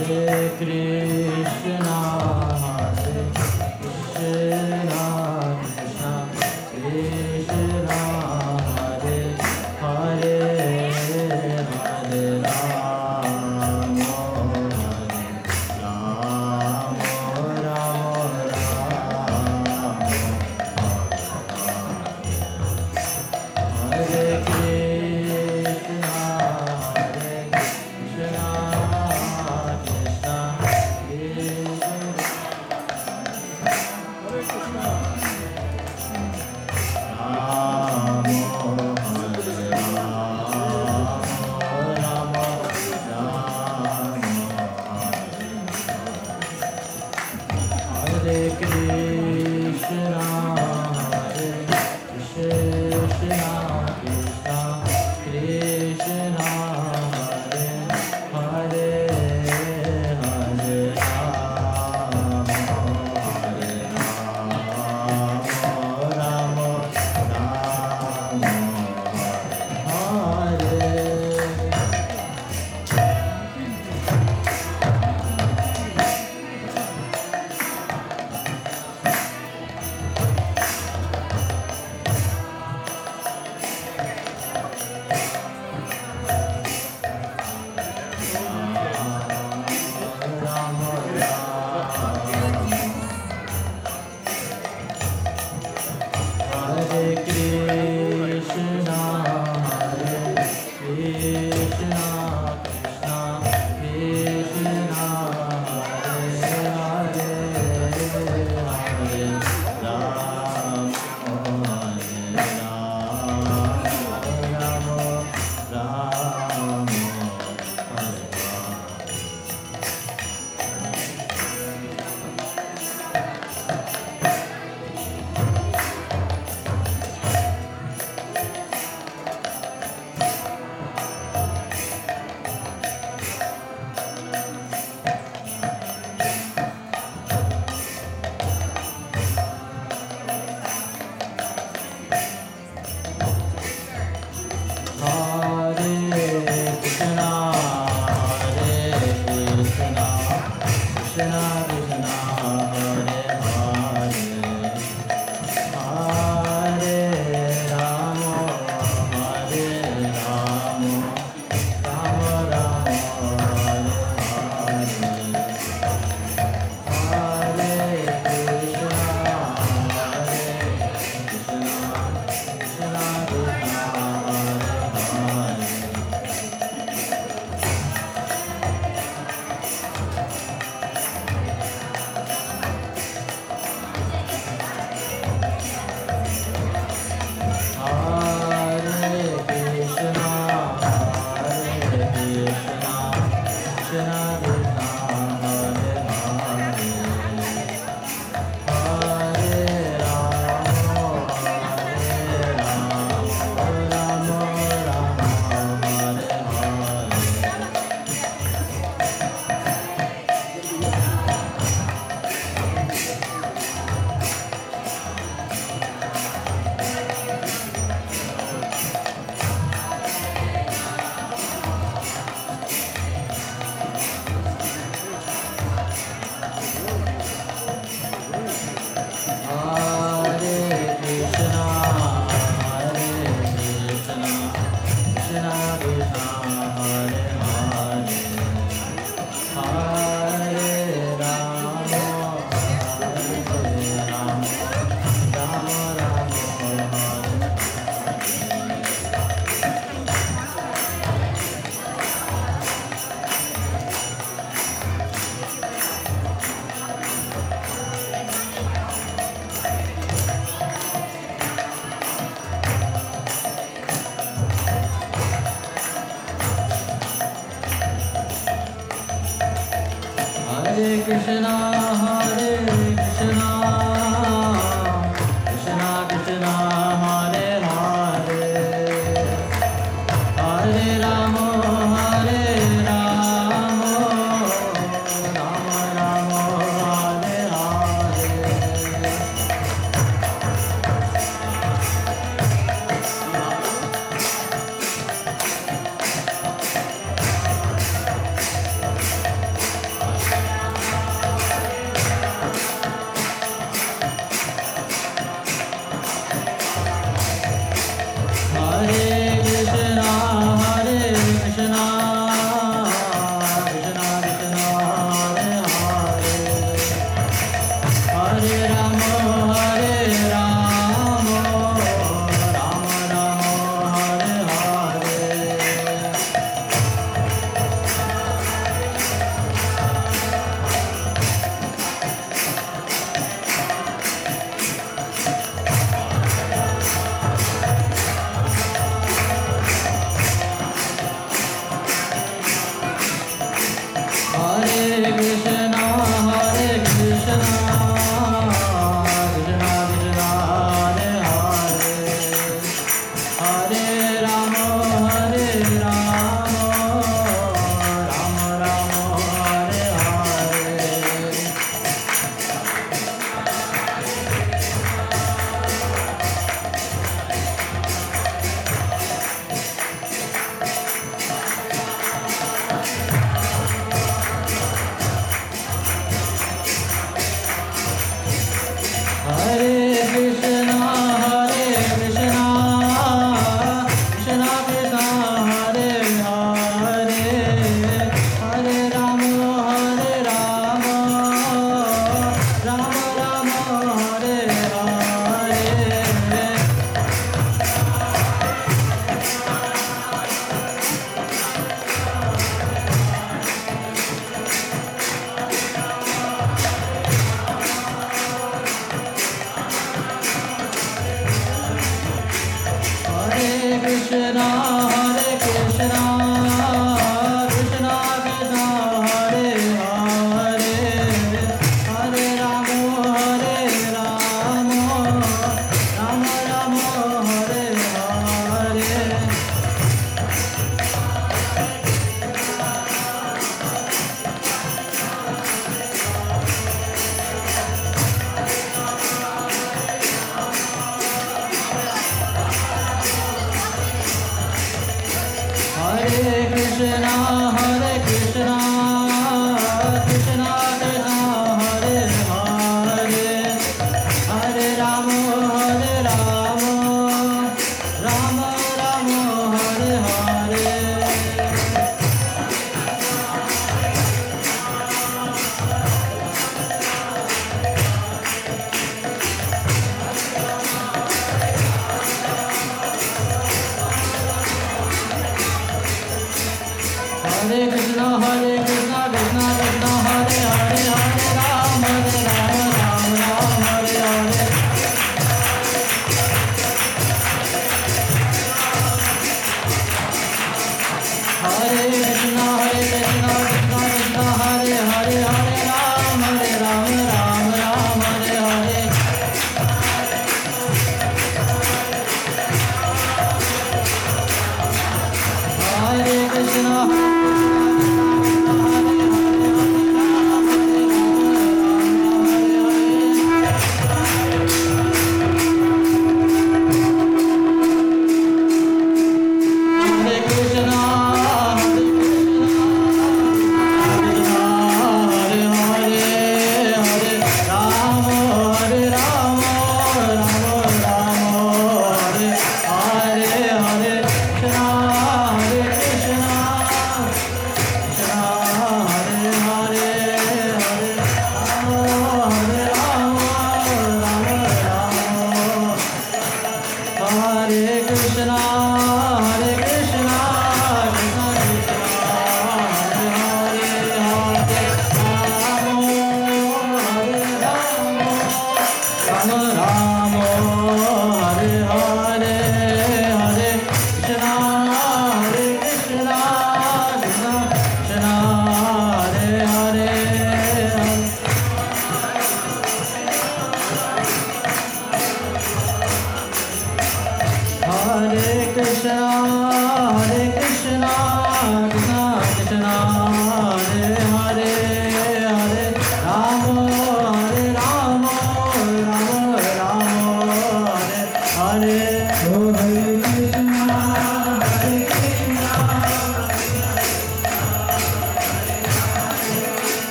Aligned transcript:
Hare 0.00 0.50
Krishna, 0.56 1.98
Hare 2.62 3.32
Krishna. 4.14 5.19